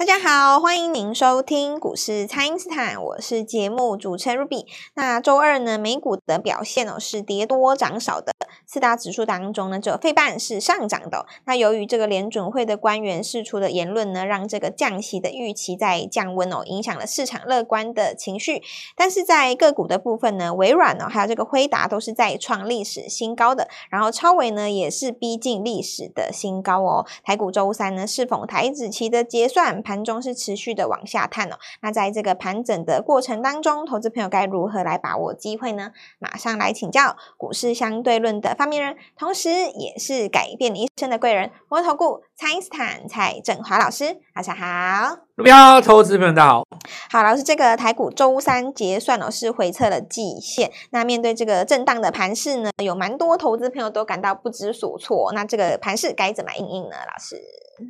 [0.00, 4.64] 大家好，欢迎您收听股市蔡因斯坦，我是节目主持人 Ruby。
[4.94, 8.32] 那周二呢，美股的表现哦是跌多涨少的，
[8.66, 11.26] 四大指数当中呢，只有费半是上涨的。
[11.44, 18.62] 那由于这个联准会的官员释出的言论呢，让这个降息的预期在降温哦，影响了市场乐观的情绪。
[18.96, 27.06] 但是在个股的部分呢，微软哦，还有这个辉达都是在创历史新高的，然后超微呢也是逼近历史的新高哦。
[27.22, 29.82] 台股周三呢，适逢台指期的结算。
[29.90, 35.90] 盘中是持续的往下探哦，那在这个盘整的过程当中，投资朋友该如何来把握机会呢？
[36.20, 45.16] 马上来请教股市相对论的发明人，同时也是改变你一生的贵人——摩尔投顾蔡因斯坦蔡振华老师，大家好。
[45.36, 46.64] 股票投资朋友大家好。
[47.10, 50.70] 好，老师，这个台股周三结算哦，是回测了季线。
[50.90, 55.32] 那面对这个震荡的盘势呢，有蛮多投资朋友都感到不知所措。
[55.34, 56.94] 那这个盘势该怎么应应呢？
[57.08, 57.36] 老师，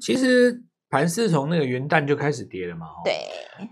[0.01, 0.62] 其实。
[0.91, 2.89] 盘是从那个元旦就开始跌了嘛？
[3.05, 3.15] 对。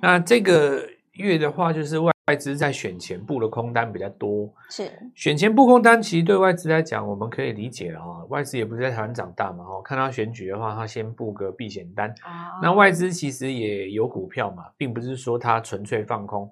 [0.01, 4.49] 那这个月的话，就是外资在选前布的空单比较多。
[4.71, 4.89] 是。
[5.15, 8.25] 选前布空单，其实对外资来讲，我们可以理解了哈。
[8.29, 9.83] 外资也不是在台湾长大嘛，哈。
[9.83, 12.09] 看到选举的话，他先布个避险单。
[12.23, 12.61] 啊。
[12.63, 16.49] 那外资其实也有股票嘛，并不是说它纯粹放空。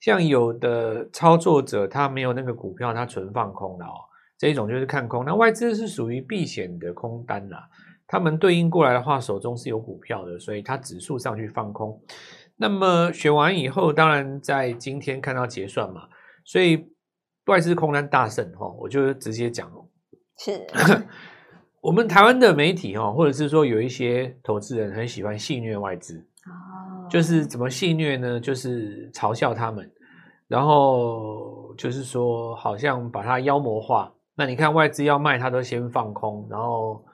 [0.00, 3.92] 像有的操作者，他没有那个股票，他纯放空的哦。
[4.38, 5.24] 这一种就是看空。
[5.24, 7.68] 那外资是属于避险的空单啦。
[8.08, 12.02] 他们对应过来的话，手中是有股票的，所以它指数上去放空。
[12.56, 16.08] 那么选完以后，当然在今天看到结算嘛，
[16.44, 16.88] 所以
[17.46, 19.86] 外资空单大胜哈，我就直接讲哦，
[20.38, 20.66] 是
[21.82, 28.40] 我们台湾的媒体哈，或者是说有一些投资人很喜欢戏虐外资哦，就是怎么戏虐呢？
[28.40, 29.88] 就是嘲笑他们，
[30.48, 34.10] 然后就是说好像把它妖魔化。
[34.34, 37.04] 那你看外资要卖，它都先放空，然后。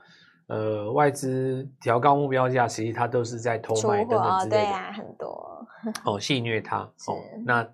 [0.47, 4.57] 呃，外资调高目标价，其实它都是在偷卖等等之类的。
[4.57, 5.67] 对啊，很多
[6.05, 7.17] 哦，戏虐它哦。
[7.47, 7.67] 那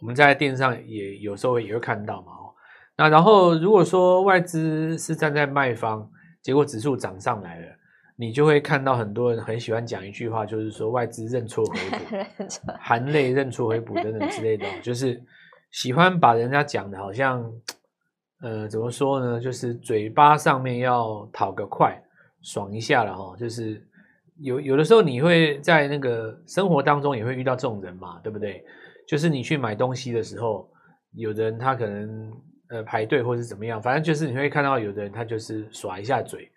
[0.00, 2.52] 我们在电视上也有时候也会看到嘛哦。
[2.96, 6.06] 那然后如果说外资是站在卖方，
[6.42, 7.66] 结果指数涨上来了，
[8.16, 15.18] 你就会看到很多人很喜欢讲一句话，就是说外资认错回补， 含泪认错回补等等之类的， 就是
[15.70, 17.50] 喜欢把人家讲的好像
[18.42, 19.40] 呃怎么说呢？
[19.40, 21.98] 就是嘴巴上面要讨个快。
[22.42, 23.86] 爽一下了哈，就是
[24.38, 28.64] 有有的时候你会在那个生活当中也会遇到这种人嘛，对不对？
[29.06, 30.70] 就是你去买东西的时候，
[31.12, 32.32] 有的人他可能
[32.68, 36.50] 呃排队或是怎么样，反正就是你会看到有的人他就是耍一下嘴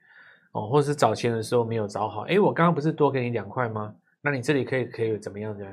[0.53, 3.93] 哦，或是找钱的时候没有找好，诶，我刚刚不是多给你两块吗？
[4.21, 5.65] 那你这里可以可以怎么样的？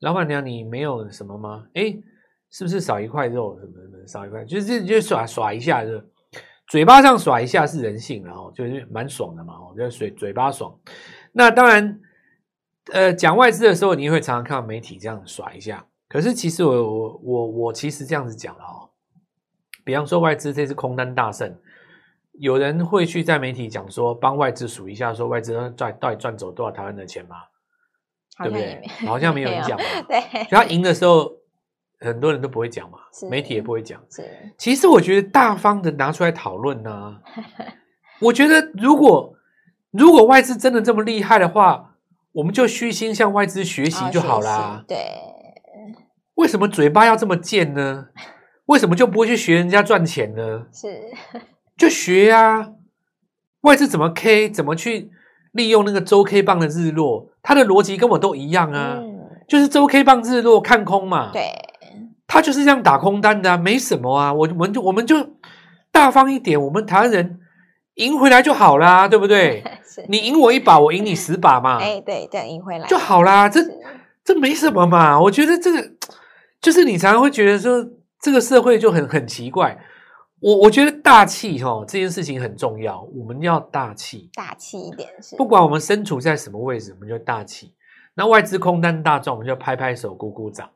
[0.00, 1.66] 老板娘你没有什么吗？
[1.74, 2.00] 诶，
[2.50, 4.44] 是不是少一块肉什么什么少一块？
[4.44, 6.04] 就是就耍耍一下的。
[6.68, 10.78] 嘴巴上耍一下是人性，然后就是蛮爽的嘛，哦，就是嘴嘴巴爽。
[11.32, 11.98] 那当然，
[12.92, 15.86] 呃，讲外资的时候，你会常常看到媒体这样耍一下。
[16.08, 18.90] 可是其实我我我我其实这样子讲了哦，
[19.82, 21.58] 比方说外资这次空单大胜，
[22.32, 27.36] 有人会去在媒体讲说，帮外资数一下，说外资赚到底赚走多少台湾的钱吗？
[28.42, 28.86] 对不对？
[29.06, 29.84] 好像没有人讲嘛。
[30.06, 30.20] 对，
[30.50, 31.37] 他赢的时候。
[32.00, 32.98] 很多人都不会讲嘛，
[33.30, 34.00] 媒体也不会讲。
[34.56, 37.16] 其实我觉得大方的拿出来讨论呢。
[38.20, 39.34] 我觉得如果
[39.90, 41.94] 如果外资真的这么厉害的话，
[42.32, 44.84] 我们就虚心向外资学习就好啦。
[44.86, 44.96] 对，
[46.34, 48.08] 为什么嘴巴要这么贱呢？
[48.66, 50.66] 为什么就不会去学人家赚钱呢？
[50.72, 51.00] 是，
[51.76, 52.72] 就学啊。
[53.62, 55.10] 外资怎么 K，怎么去
[55.52, 59.00] 利用那个周 K 棒的日落，它的逻辑跟我都一样啊，
[59.48, 61.32] 就是周 K 棒日落看空嘛。
[61.32, 61.50] 对。
[62.28, 65.16] 他就是这样打空单的啊，没什么啊，我们就我们就
[65.90, 67.40] 大方一点，我们台湾人
[67.94, 69.64] 赢回来就好啦，对不对？
[70.08, 71.78] 你赢我一把，我赢你十把嘛。
[71.82, 73.60] 哎，对，这样赢回来就好啦，这
[74.22, 75.20] 这没什么嘛。
[75.20, 75.90] 我觉得这个
[76.60, 77.84] 就是你常常会觉得说，
[78.20, 79.76] 这个社会就很很奇怪。
[80.40, 85.34] 我我觉得大气哦，这件事情很重要，我们要大气，大气一点是。
[85.34, 87.74] 不管我们身处在什么位置，我们就大气。
[88.14, 90.68] 那外资空单大赚，我们就拍拍手，鼓鼓掌。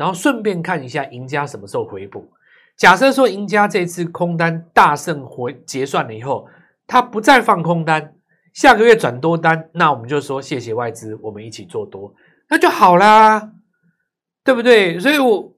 [0.00, 2.26] 然后顺便看一下赢家什么时候回补。
[2.74, 6.48] 假设说赢家这次空单大胜回结算了以后，
[6.86, 8.14] 他不再放空单，
[8.54, 12.14] 下个月转多单，那我们就说谢谢外资，我们一起做多，
[12.48, 13.52] 那就好啦，
[14.42, 14.98] 对不对？
[14.98, 15.52] 所以我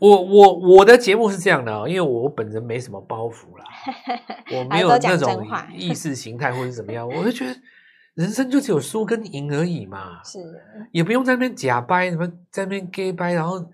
[0.00, 3.64] 我我我的节目是这样的，因为我本人没什么包袱啦，
[4.58, 7.54] 我没有那种意识形态或者怎么样，我就觉得。
[8.14, 10.38] 人生就只有输跟赢而已嘛，是，
[10.92, 13.64] 也不用在那边假掰，什么在那边 gay 掰，然后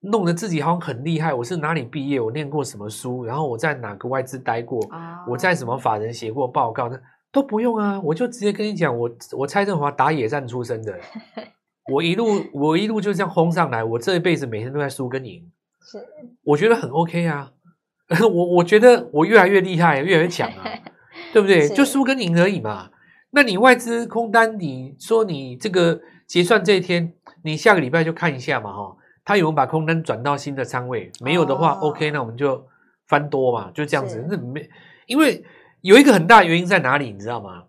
[0.00, 1.32] 弄得自己好像很厉害。
[1.32, 2.18] 我是哪里毕业？
[2.20, 3.24] 我念过什么书？
[3.24, 4.80] 然后我在哪个外资待过？
[4.86, 6.88] 哦、我在什么法人写过报告？
[6.88, 7.00] 那
[7.30, 10.98] 都不用啊，我就直接跟你讲，我我蔡振华打野战出身的，
[11.92, 15.42] 我一路我一路就这样轰上来，我这一辈子每天都在输跟赢，
[15.80, 15.98] 是，
[16.42, 17.52] 我觉得很 OK 啊，
[18.20, 20.64] 我我觉得我越来越厉害，越来越强啊，
[21.32, 21.68] 对不对？
[21.68, 22.90] 就输跟赢而已嘛。
[23.32, 27.12] 那你外资空单，你说你这个结算这一天，
[27.42, 31.10] 你下个礼拜就看一下嘛，哈，他有没有把空单转到新的仓位？
[31.20, 32.64] 没有的话，哦，OK，那我们就
[33.08, 34.24] 翻多嘛，就这样子。
[34.28, 34.68] 那没，
[35.06, 35.44] 因为。
[35.82, 37.64] 有一个很大的原因在哪里，你知道吗？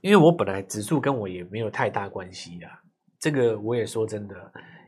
[0.00, 2.66] 因为我本来指数跟我也没有太大关系的，
[3.20, 4.34] 这个我也说真的，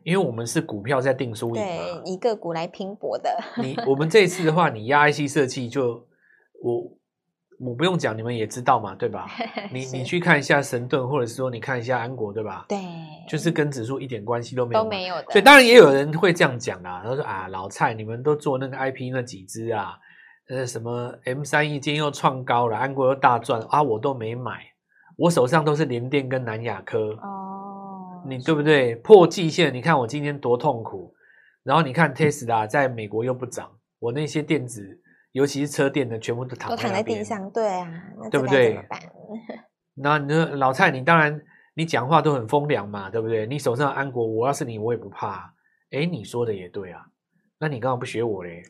[0.02, 1.68] 因为我们是股票在定输赢嘛，
[2.02, 3.30] 对，以个股来拼搏的。
[3.62, 6.04] 你我们这一次的话，你压 IC 设计就
[6.60, 6.95] 我
[7.58, 9.26] 我不用讲，你们也知道嘛，对吧？
[9.72, 12.66] 你你去看一下神盾，或者是说你看一下安国，对吧？
[12.68, 12.78] 对，
[13.28, 15.24] 就是跟指数一点关系都没有，都没有的。
[15.30, 19.98] 所以当然也有人会这样讲啦，他说啊，老蔡你们都做那个 IP 那几只啊。
[20.48, 24.60] 呃，什么 M 三一今天又创高了，安国又大赚啊，我都没买，
[25.16, 28.94] 我手上都是联电跟南亚科哦，你对不对？
[28.96, 31.12] 破季线，你看我今天多痛苦。
[31.64, 33.68] 然后你看 Tesla 在美国又不涨，
[33.98, 35.00] 我那些电子，
[35.36, 37.92] 尤其是车店的，全部都躺在，都躺在地上，对啊，
[38.30, 38.82] 对不对？
[40.02, 41.38] 那你说老蔡，你当然
[41.74, 43.46] 你讲话都很风凉嘛，对不对？
[43.46, 45.52] 你手上安国，我要是你，我也不怕。
[45.90, 47.02] 哎，你说的也对啊。
[47.58, 48.62] 那你干嘛不学我嘞？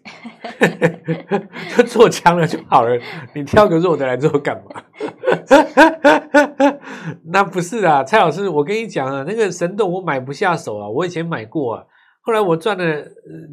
[1.77, 3.01] 就 做强了就好了，
[3.33, 4.83] 你挑个弱的来做干嘛？
[7.27, 11.85] 那不是啊，蔡老师，我跟你讲啊，那个神盾我买不下手啊，我以前买过啊，
[12.27, 13.05] 后来我赚了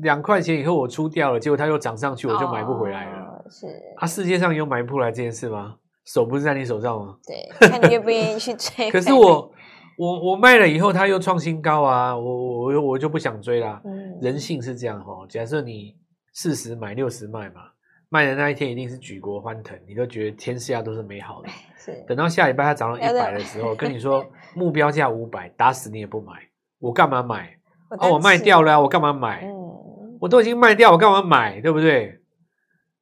[0.01, 3.19] 两块钱以后我出掉了，结果它又涨上去，我就买不回来了。
[3.19, 3.67] 哦、是
[3.97, 5.75] 啊，世界上有买不回来这件事吗？
[6.05, 7.15] 手不是在你手上吗？
[7.25, 8.89] 对，看你愿不愿意去追。
[8.91, 9.51] 可是我。
[9.95, 12.17] 我我卖了以后，它又创新高啊！
[12.17, 13.79] 我我我就不想追啦。
[13.85, 15.23] 嗯，人性是这样哈。
[15.29, 15.95] 假设你
[16.33, 17.61] 四十买六十卖嘛，
[18.09, 21.49] 卖的那一天一定是举国欢腾，你都觉得天下都是美好的。
[21.77, 22.03] 是。
[22.07, 24.25] 等到下礼拜它涨到一百的时候，跟你说
[24.57, 26.33] 目标价五百，打死你也不买。
[26.79, 27.55] 我干嘛买？
[27.99, 29.41] 哦，我卖掉了，我干嘛买？
[29.45, 31.59] 嗯，我都已经卖掉，我干嘛买？
[31.61, 32.19] 对不对？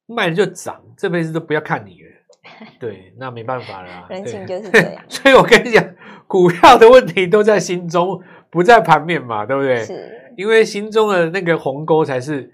[0.06, 2.08] 卖了就涨，这辈子都不要看你了。
[2.80, 4.06] 对，那没办法了。
[4.10, 5.04] 人情就是 这样。
[5.08, 5.84] 所以我跟你讲。
[6.28, 8.18] 股票的问题都在心中，
[8.48, 9.84] 不在盘面嘛，对不对？
[9.84, 12.50] 是，因为心中的那个鸿沟才是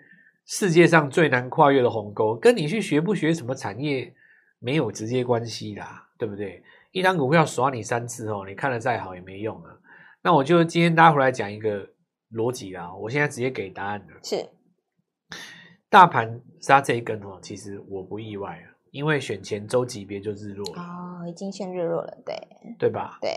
[0.47, 4.13] 世界上最难跨越的鸿沟，跟你去学不学什么产业
[4.59, 6.61] 没有直接关系啦，对不对？
[6.91, 9.71] 一张股票耍你三次哦，你看得再好也没用啊。
[10.23, 11.89] 那我就今天大家回来讲一个
[12.33, 14.21] 逻辑啦，我现在直接给答案了。
[14.23, 14.49] 是，
[15.89, 18.75] 大盘杀这一根哦，其实我不意外啊。
[18.91, 22.35] 因为选前周级别就日落了哦，已经先日落了，对
[22.79, 23.19] 对吧？
[23.21, 23.37] 对，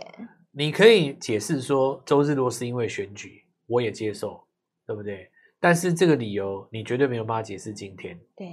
[0.51, 4.41] 你可以解释说周日落是因为选举，我也接受，
[4.87, 5.29] 对不对？
[5.59, 8.17] 但是这个理由你绝对没有办法解释今天。
[8.33, 8.47] 对，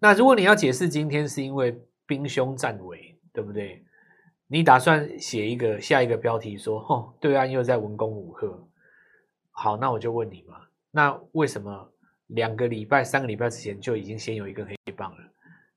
[0.00, 3.84] 那如果你要解释今天是因为兵凶战危，对不对？
[4.46, 8.46] 你打算写一个下一个标题说，哦，对岸又在文攻武吓。
[9.60, 10.60] 好，那我就问你嘛，
[10.92, 11.92] 那为什么
[12.28, 15.18] 两个礼拜、三个礼拜之前就已经先有一根黑棒了？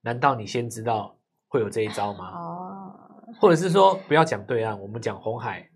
[0.02, 1.18] 难道你先知道
[1.48, 2.30] 会有这一招吗？
[2.30, 5.68] 哦，或者是说不要讲对岸，我们讲红海。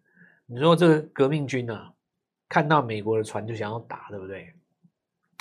[0.45, 1.91] 你说这个革命军啊，
[2.47, 4.53] 看到美国的船就想要打，对不对？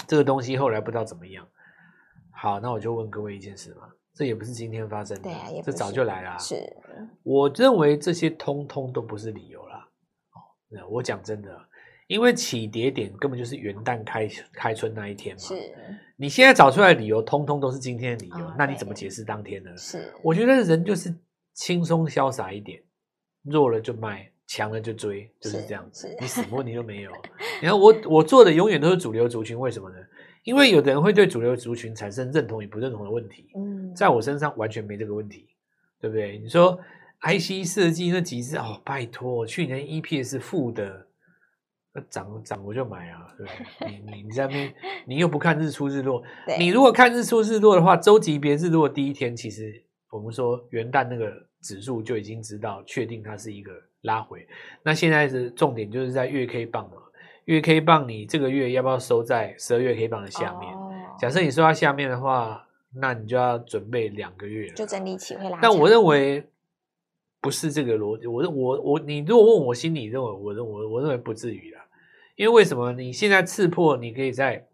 [0.06, 1.46] 这个东西后来不知道怎么样。
[2.32, 6.38] 好，那我就问各位一件事嘛，这也不是今天发生的，对啊，这早就来了。
[6.38, 6.56] 是，
[7.24, 9.86] 我认为这些通通都不是理由啦。
[10.32, 11.68] 哦，我讲真的。
[12.06, 15.54] 因为起跌点根本就是元旦开开春那一天嘛，是。
[16.16, 19.76] 你现在找出来的理由，通通都是今天的理由，哦、那你怎么解释当天呢？
[19.76, 20.12] 是。
[20.22, 21.12] 我觉得人就是
[21.54, 22.80] 轻松潇洒一点，
[23.42, 26.14] 弱了就卖，强了就追，就是这样子。
[26.20, 27.10] 你什么问题都没有。
[27.62, 29.96] 然后我我做的永远都是主流族群，为什么呢？
[30.44, 33.48] 因为有的人会对主流族群产生认同与不认同的问题。
[33.56, 35.48] 嗯，在我身上完全没这个问题，
[35.98, 36.38] 对不对？
[36.38, 36.78] 你说
[37.22, 41.06] IC 设计那几只哦，拜托，去年 EPS 是负的。
[42.10, 43.46] 涨涨我就买啊，对
[43.88, 44.74] 你你你在那边，
[45.06, 46.22] 你又不看日出日落。
[46.58, 51.32] 你如果看日出日落的话，周级别日落第一天，其实我们说元旦那个
[51.62, 53.72] 指数就已经知道，确定它是一个
[54.02, 54.46] 拉回。
[54.82, 56.96] 那现在是重点就是在月 K 棒嘛，
[57.44, 60.74] 月 K 棒你这个月要不要收在十二月 K 棒的下面？
[60.74, 65.58] 哦、假设你收在下面的话，那你就要准备两个月了，就整理期会拉。
[65.62, 66.44] 但我认为
[67.40, 71.83] 不是这个逻辑，我我我，你如果问我心里认为，我认我我认为不至于啦。
[72.36, 74.66] 因为为什么你现在刺破，你可以在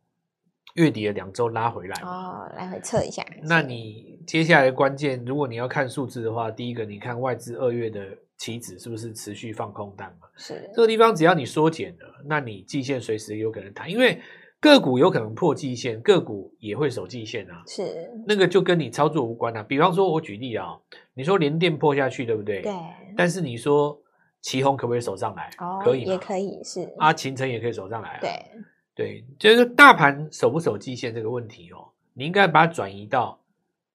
[0.75, 3.25] 月底的两周拉回来哦，来回测一下。
[3.43, 8.07] 那你接下来的关键，如果你要看数字的话，第一个你看外资二月的
[8.39, 10.29] 期指是不是持续放空单嘛？
[10.37, 14.21] 是这个地方只要你缩减了，那你季线随时有可能弹，因为
[14.61, 17.63] 个股有可能破季线，个股也会守季线啊。
[17.67, 19.63] 是，那个就跟你操作无关啊。
[19.63, 20.79] 比方说，我举例啊，
[21.15, 22.63] 你说连电破下去，对不对？
[22.63, 22.73] 对。
[23.17, 24.01] 但是你说
[24.41, 25.51] 奇鋐可不可以守上来？
[25.59, 26.93] 哦，可以，也可以是。
[26.99, 28.19] 啊，秦城也可以守上来啊。
[28.21, 28.47] 对
[28.95, 33.39] 对，就是大盘守不守季线这个问题哦，你应该把它转移到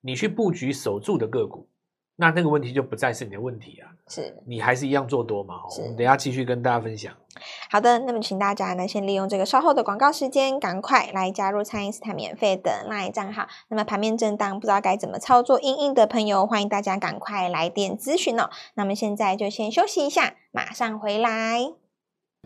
[0.01, 1.67] 你去布局守住的个股。
[2.17, 5.55] 那那个问题就不再是你的问题啊，是你还是一样做多嘛？
[5.77, 7.13] 我们等下继续跟大家分享。
[7.69, 13.47] 好的，那么请大家呢，先利用这个稍后的广告时间，赶快来加入蔡因斯坦免费的 LINE 账号。
[13.67, 18.49] 那么盘面震荡，不知道该怎么操作，硬硬的朋友，欢迎大家赶快来电咨询哦。
[18.75, 21.84] 那么现在就先休息一下，马上回来。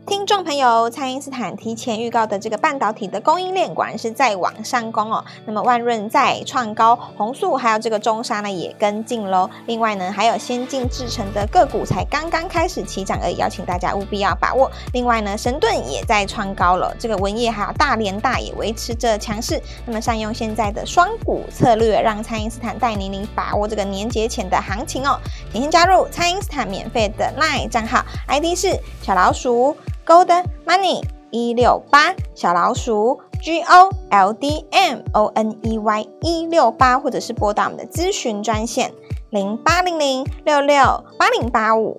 [0.05, 5.23] 听众朋友，蔡因斯坦提前预告的这个半导体的供应链果然是在往上攻哦。
[5.45, 9.47] 那么万润在创高，弘塑还有这个中沙呢也跟进喽。
[9.67, 14.71] 另外呢，还有先进制成的个股才刚刚开始起涨而已，邀请大家务必要把握。
[14.93, 19.61] 另外呢，神盾也在创高了，这个文业还有大连大也维持着强势。
[19.85, 25.19] 那么善用现在的双股策略，让蔡因斯坦带您您把握这个年节前的行情哦。
[25.51, 29.77] 请先加入蔡因斯坦免费的 LINE 账号，ID 是小老鼠。
[30.05, 38.91] Gold Money 一六八小老鼠 G O L D M O N E Y 一六八，或者是拨打我们的咨询专线
[39.29, 41.95] 零八零零六六八零八五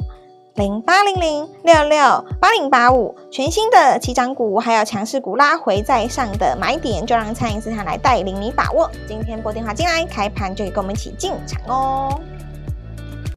[0.55, 1.99] 零八零零六六
[2.41, 3.15] 八零八五。
[3.31, 8.91] 全新的起涨股还有强势股拉回在上的买点，就让蔡因斯坦来带领你把握。
[9.07, 12.21] 今天拨电话进来，开盘就可以跟我们一起进场哦。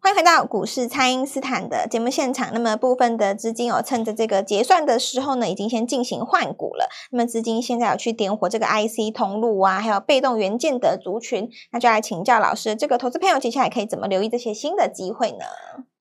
[0.04, 2.50] 欢迎回到股市，蔡因斯坦的节目现场。
[2.52, 6.90] 那么部分的资金哦，趁着这个结算的时候呢，已经先进行换股了。
[7.12, 15.46] 那么资金现在有去点火这个 IC 通路啊，还有被动元件的族群，那就来请教老师，这个投资朋友接下来可以怎么留意这些新的机会呢？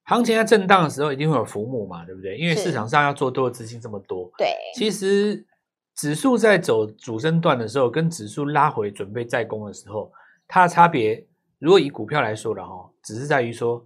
[0.03, 2.37] 行情在震荡的时候，一定会有浮木嘛，对不对？
[2.37, 4.29] 因为市场上要做多的资金这么多。
[4.37, 5.47] 对，其实
[5.95, 10.11] 指数在走主升段的时候，跟指数拉回准备再攻的时候，
[10.49, 11.25] 它的差别，
[11.61, 13.81] 如果以股票来说的哈，只是在于说。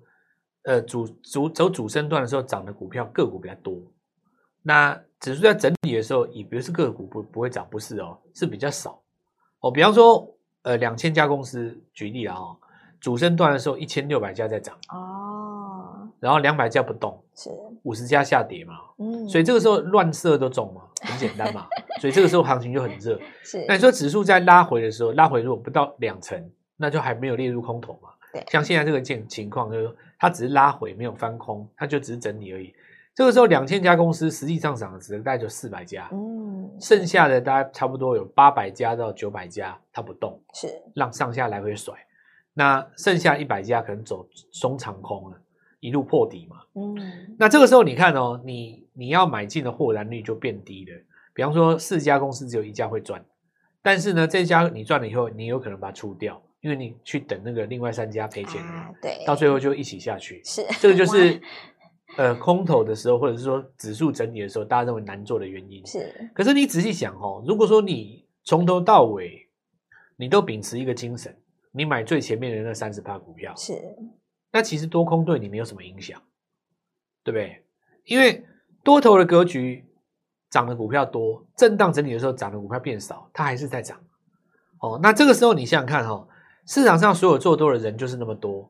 [0.66, 3.80] 呃，主主走主升段的时候，涨的股票个股比较多。
[4.64, 9.00] 那指数在整理的时候，也比如是个股不不会涨，不是哦，是比较少
[9.60, 9.70] 哦。
[9.70, 10.28] 比方说，
[10.62, 12.56] 呃，两千家公司举例啊哦，
[13.00, 17.48] 主升段的时候一千六百家在涨哦，然后两百家不动，是
[17.84, 21.68] 五十家下跌嘛，嗯，所以这个时候乱射都中嘛，很简单嘛，
[22.02, 23.16] 所以这个时候行情就很热。
[23.44, 28.08] 是，那你说指数在拉回的时候，拉回如果不到两成，那就还没有列入空头嘛。
[28.32, 29.94] 对，像现在这个情情况就是说。
[30.18, 32.74] 它只是拉回，没有翻空，它就只是整理而已。
[33.14, 41.94] 这个时候，两千家公司实际上涨的只能大概就四百家，嗯，剩下的大概差不多有八百家到九百家，它不动，是让上下来回甩。
[42.52, 45.40] 那剩下一百家可能走中长空了，
[45.80, 47.34] 一路破底嘛，嗯。
[47.38, 50.92] 那这个时候你看哦，你你要买进的获然率就变低了。
[51.32, 53.24] 比方说，四家公司只有一家会赚，
[53.82, 56.42] 但是呢，这家你赚了以后，你有可能把它出掉。
[56.66, 60.42] 因为你去等那个另外三家赔钱，啊，对，到最后就一起下去。
[60.42, 61.40] 是，这个就是
[62.16, 65.86] 呃空头的时候，或者是说指数整理的时候，大家认为难做的原因。
[65.86, 69.48] 是，可是你仔细想哦，如果说你从头到尾
[70.16, 71.32] 你都秉持一个精神，
[71.70, 73.74] 你买最前面的那三十趴股票，是，
[74.50, 76.20] 那其实多空对你没有什么影响，
[77.22, 77.64] 对不对？
[78.06, 78.44] 因为
[78.82, 79.84] 多头的格局
[80.50, 83.96] 涨的股票多，震荡整理的时候涨的股票变少，它还是在涨。
[84.80, 86.28] 哦，那这个时候你想想看哈，哦。
[86.66, 88.68] 市场上所有做多的人就是那么多，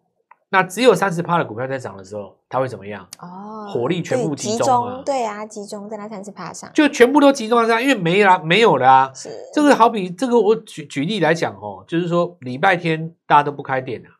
[0.50, 3.08] 那只有三十趴的股票在涨的时候，它会怎么样？
[3.18, 9.12] 哦，火力全部集中啊，对啊，集中在那三十趴上，就全部都集中在上，因为没啦，没有啦啊。
[9.14, 14.10] 是这个好比这个，我举举例来讲哦，就是说礼拜天大家都不开店了，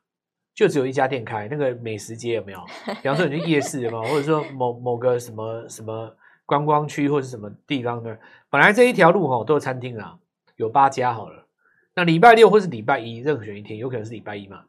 [0.54, 2.60] 就只有一家店开，那个美食街有没有？
[3.02, 4.02] 比方说你去夜市有没有？
[4.04, 6.10] 或者说某某个什么什么
[6.46, 8.16] 观光区或者什么地方呢？
[8.48, 10.16] 本来这一条路哦都有餐厅啊，
[10.56, 11.45] 有八家好了。
[11.96, 14.62] 那礼拜六或是礼拜一，任何选一天，有可能是礼拜一嘛？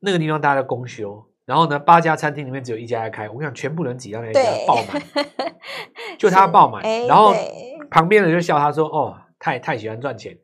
[0.00, 5.02] 那个地方大家都公休，然后呢，八家餐厅里面只有一家在开，我跟你讲，全部人挤到那一家爆满，
[6.18, 7.32] 就他爆满，然后
[7.90, 10.36] 旁边人就笑他说：“哦，太太喜欢赚钱，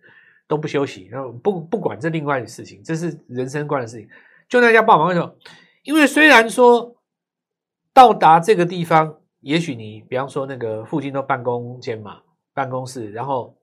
[0.48, 4.08] 都不休息，然后不不管这另外的事情，这是人生观的事情。”
[4.48, 5.34] 就那家爆满，为什么？
[5.82, 6.96] 因为虽然说
[7.92, 12.22] 到达这个地方，也许你比方说那个附近都办公间嘛，
[12.54, 13.54] 办公室，然后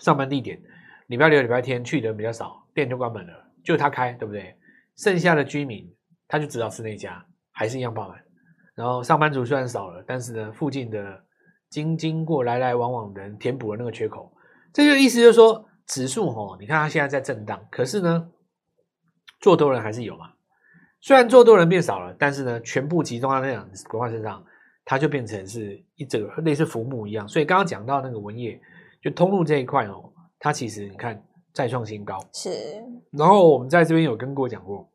[0.00, 0.60] 上班地点。
[1.08, 3.32] 礼拜六、礼拜天去的人比较少，店就关门了，
[3.62, 4.56] 就他开，对不对？
[4.96, 5.86] 剩下的居民
[6.26, 8.18] 他就知道是那家，还是一样爆满。
[8.74, 11.22] 然后上班族虽然少了，但是呢，附近的
[11.68, 14.32] 经经过来来往往的人填补了那个缺口。
[14.72, 18.30] 这就意思就是说，指数哦，你看它现在在震荡，可是呢，
[19.40, 20.32] 做多人还是有嘛。
[21.00, 24.42] 虽然做多人变少了，但是呢，全部集中在那两股票身上，
[24.84, 27.28] 它就变成是一整个类似浮木一样。
[27.28, 28.58] 所以刚刚讲到那个文业。
[29.02, 30.10] 就通路这一块哦，
[30.44, 31.24] 它其实你看
[31.54, 32.50] 再创新高，是。
[33.12, 34.86] 然后我们在这边有跟各位讲过，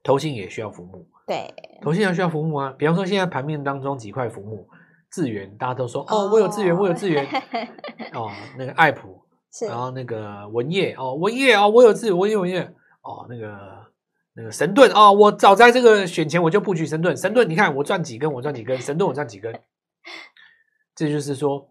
[0.00, 2.72] 投信也需要浮木，对，投信也需要浮木啊。
[2.78, 4.68] 比方说现在盘面当中几块浮木，
[5.10, 7.26] 智源大家都说哦，我有智源，我有智源，
[8.14, 9.20] 哦，那个爱普，
[9.52, 12.62] 是，然后那个文业哦，文业哦，我有智，文曄文业
[13.02, 13.90] 哦，那个。
[14.32, 17.16] 那个神盾哦，我早在这个选前我就布局神盾。
[17.16, 18.78] 神盾，你看我赚几根，我赚几根。
[18.78, 19.52] 神盾我赚几根。
[20.94, 21.68] 这就是说，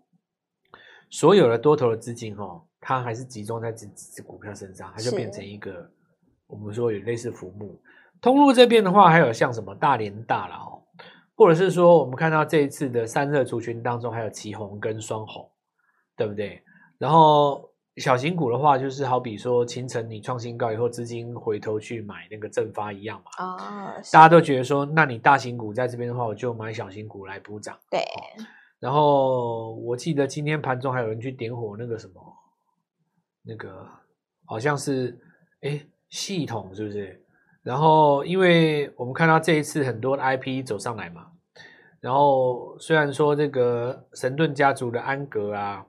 [1.10, 5.90] 所有的多头的资金哦，它还是集中在这只股票身上，它就变成一个
[6.48, 7.80] 我们说有类似浮木。
[8.22, 10.82] 通路这边的话，还有像什么大连大了哦，
[11.36, 15.50] 或者是说我们看到这一次的散热族群当中，还有奇红跟双红，
[16.16, 16.62] 对不对？
[16.98, 17.68] 然后。
[17.98, 23.46] 小型股的话，就是好比说，清晨你创新高以后，资金回头去买那个正发一样嘛。
[23.46, 27.78] 哦，大家都觉得说，那你大型股在这边的话，我就买小型股来补涨。
[27.92, 28.00] 对。
[28.80, 32.22] 然后我记得今天盘中还有人去点火那个什么，
[33.50, 33.86] 那个
[34.46, 35.20] 好像是
[35.62, 37.20] 哎系统是不是？
[37.64, 41.26] 然后因为我们看到这一次很多的 IP 走上来嘛，
[42.00, 45.86] 然后虽然说这个神盾家族的安格啊。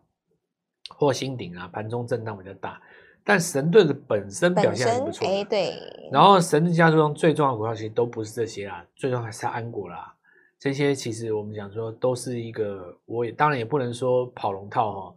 [0.92, 2.82] 或新鼎啊，盘中震荡比较大，
[3.24, 5.24] 但神盾的本身表现还是不错。
[5.26, 5.72] 哎，对。
[6.10, 10.12] 然后神盾家族中最重要的股票其实都不是这些啦，最重要还是安国啦。
[10.58, 15.14] 这些其实我们讲说都是一个，我也当然也不能说跑龙套哈，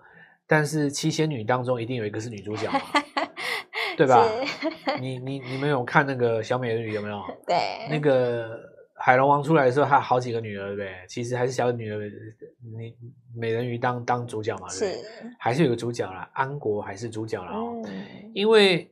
[0.53, 2.79] 但是七仙女当中一定有一个是女主角嘛，
[3.97, 4.23] 对吧？
[5.01, 7.19] 你你你们有看那个小美人鱼有没有？
[7.47, 8.71] 对，那个。
[8.95, 10.93] 海龙王出来的时候，他好几个女儿，对不对？
[11.09, 11.99] 其实还是小女儿，
[12.77, 12.95] 你
[13.35, 14.91] 美人鱼当当主角嘛，对不对？
[14.93, 17.51] 是，还是有个主角啦，安国还是主角啦。
[17.51, 17.81] 哦。
[17.85, 18.31] 嗯。
[18.33, 18.89] 因为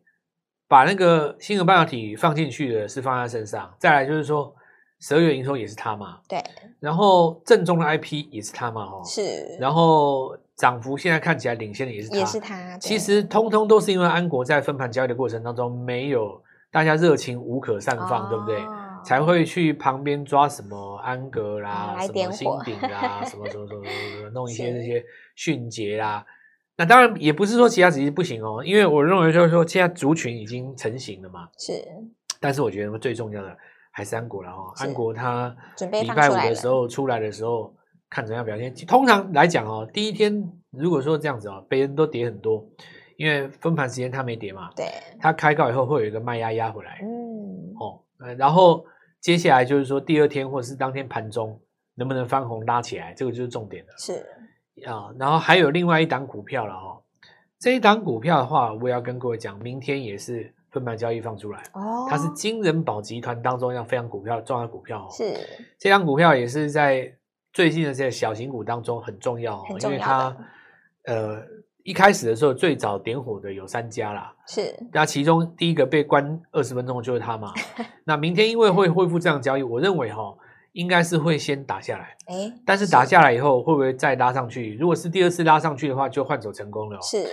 [0.68, 4.54] 把那个星河半导体放进去的是放在身上，再来就是说
[5.00, 6.44] 十二月营收也是他嘛，对。
[6.82, 9.02] 然后正宗的 IP 也是他嘛，哦。
[9.06, 9.22] 是。
[9.62, 12.78] 然后涨幅现在看起来领先的也是他，也是他。
[12.78, 16.42] 其实通通都是因为安国在分盘交易的过程当中没有
[16.72, 18.62] 大家热情无可散放，哦，对不对？
[19.04, 25.04] 才会去旁边抓什么安格啦，什么新鼎啦， 什么什么什么什么，弄一些这些
[25.36, 26.24] 迅捷啦。
[26.78, 31.50] 那当然也不是说其他子集不行哦，因为我认为就是说现在族群已经成型了嘛。
[31.58, 31.84] 是。
[32.40, 33.58] 但是我觉得最重要的
[33.90, 34.72] 还是安国了哈。
[34.78, 35.56] 安国它
[35.92, 37.74] 礼拜五的时候出来的时候，
[38.12, 38.72] 看怎样表现。
[38.86, 42.64] 通常来讲哦，第一天如果说这样子哦，别人都跌很多，
[43.16, 44.70] 因为分盘时间它没跌嘛。
[44.76, 44.86] 对。
[45.20, 47.00] 它开高以后会有一个卖压压回来。
[47.02, 47.74] 嗯。
[47.80, 48.00] 哦。
[48.20, 48.86] 呃，然后
[49.20, 51.60] 接下来就是说，第二天或者是当天盘中
[51.96, 53.94] 能不能翻红拉起来，这个就是重点了。
[53.98, 54.24] 是
[54.86, 57.02] 啊，然后还有另外一档股票了哦。
[57.60, 62.08] 这一档股票的话，我也要跟各位讲，明天也是分盘交易放出来哦。
[62.10, 65.08] 它是金人宝集团当中一样非常股票重要的股票哦。
[65.12, 65.36] 是
[65.78, 67.16] 这档股票也是在
[67.54, 70.36] 最近的这些小型股当中很重要哦，因为它
[71.06, 71.42] 呃。
[71.84, 77.52] 一开始的时候，最早点火的有三家啦，是那其中第一个被关二十分钟的就是它嘛。
[78.06, 80.32] 那明天因为会恢复这样交易，我认为哈，
[80.74, 82.16] 应该是会先打下来。
[82.28, 84.76] 哎，但是打下来以后会不会再拉上去？
[84.76, 87.02] 如果是第二次拉上去的话，就换手成功了。
[87.02, 87.26] 是。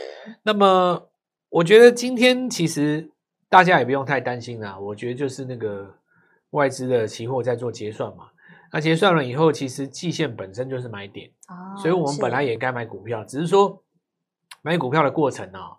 [0.42, 1.10] 那么
[1.50, 3.10] 我觉得今天其实
[3.50, 4.78] 大家也不用太担心啦。
[4.78, 5.94] 我觉得就是那个
[6.52, 8.28] 外资的期货在做结算嘛。
[8.72, 13.82] 那结算了以后，其实季线本身就是买点，哦，所以我们本来也该买股票，只是说。
[14.60, 15.76] 买股票的过程啊、哦，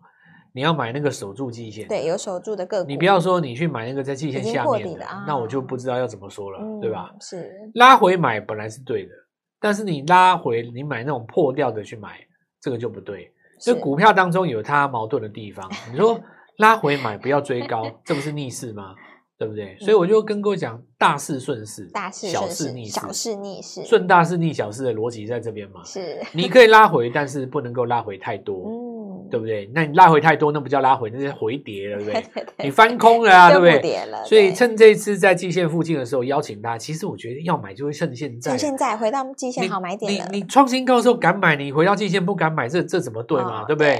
[0.54, 2.88] 你要买那个守住季线，对，有守住的个股。
[2.88, 7.14] 你不要说你去买那个在季线下面的，啊、那我就不知道要怎么说了，嗯、对吧？
[7.20, 9.12] 是拉回买本来是对的，
[9.60, 12.26] 但是你拉回你买那种破掉的去买，
[12.62, 13.32] 这个就不对。
[13.60, 15.70] 所以股票当中有它矛盾的地方。
[15.92, 16.18] 你说
[16.58, 18.96] 拉回买不要追高，这不是逆势吗？
[19.40, 19.78] 对不对？
[19.80, 25.82] 所以我就跟各位讲，大事顺势，大势小事逆势，小势逆势，顺大事逆小事的逻辑在这边嘛。
[25.86, 29.72] 是，你可以拉回，但是不能够拉回太多，嗯，对不对？
[29.74, 32.46] 那你拉回太多，那不叫拉回，那是回跌了，对不对？
[32.66, 33.98] 你翻空了啊，对不对？
[34.26, 36.78] 所以趁这一次在季线附近的时候，邀请大家。
[36.78, 40.12] 其实我觉得要买就会趁现在，趁现在回到季线好买点。
[40.12, 43.62] 你你创新高的时候敢买，你回到季线不敢买，这这怎么对嘛？
[43.62, 43.98] 哦、对不对？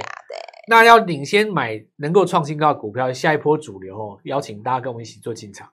[0.70, 5.68] 那要领先买能够创新高的股票，下一波主流哦，邀请大家跟我一起做进场。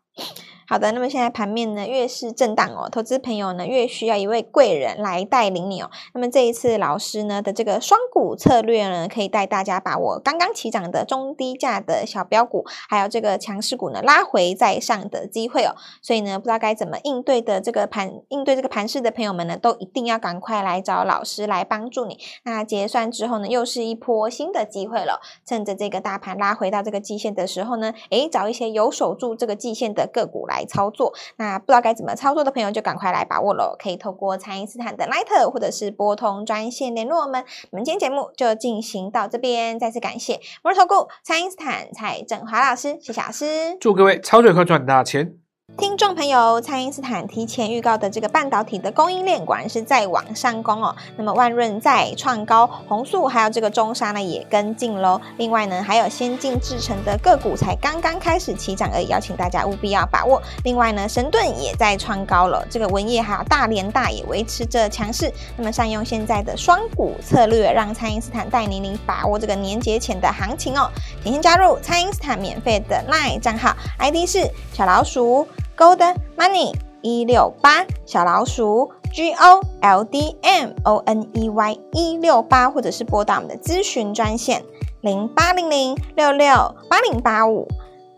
[0.69, 5.89] 好的，那么现在盘面呢，越是震荡哦，投资朋友呢越需要一位贵人来带领你哦。
[6.13, 15.73] 那么这一次老师呢的这个双股策略呢，可以带大家把握刚刚起涨的中低价的小标股，还有这个强势股呢拉回再上的机会哦。
[16.01, 22.19] 所以呢，不知道该怎么应对的这个盘，应对这个盘势的朋友们呢，都一定要赶快来找老师来帮助你。
[22.43, 25.21] 那结算之后呢，又是一波新的机会了。
[25.45, 30.56] 趁着这个大盘拉回到这个季线的时候呢，诶，找一些有守住这个季线的个股来。
[30.57, 31.13] 来操作。
[31.37, 33.75] 那不知道该怎么操作的朋友，就赶快来把握喽！
[33.77, 37.43] 可以透过蔡因斯坦的 Line 或者是拨通专线联络我们。
[37.71, 45.46] 我们今天节目就进行到这边，再次感谢摩尔投顾蔡因斯坦蔡振华老师，谢谢老师，祝各位操作快赚大钱。
[45.75, 50.95] 听众朋友，蔡因斯坦提前预告的这个半导体的供应链果然是在往上攻哦。
[51.17, 55.21] 那么万润在创高，弘塑还有这个中砂呢也跟进喽。
[55.37, 60.41] 另外呢，还有先进制成的个股才刚刚开始起涨而已，邀请大家务必要把握。
[60.63, 65.31] 另外呢，神盾也在创高了，这个文业还有大连大也维持着强势。
[65.57, 70.89] 那么善用现在的双股策略，让蔡因斯坦带您您把握这个年节前的行情哦。
[71.23, 75.47] 请先加入蔡因斯坦免费的 LINE 账号，ID 是小老鼠。
[75.77, 84.63] Gold Money 一六八小老鼠 G O L D M O N E Y 一六八，或者是拨打我们的咨询专线
[85.01, 87.67] 零八零零六六八零八五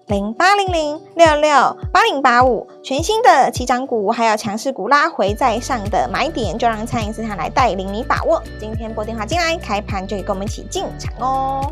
[0.08, 8.41] 零八零零六六八零八五，全新的起涨股还有强势股拉回在上的买点，就让蔡因斯坦来带领你把握。
[8.60, 11.71] 今天拨电话进来，开盘就可以跟我们一起进场哦。